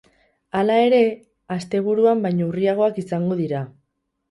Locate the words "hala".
0.61-0.77